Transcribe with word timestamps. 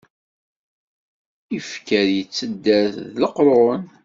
Ifker 1.57 2.07
yettedder 2.17 2.89
d 3.13 3.15
leqrun. 3.23 3.83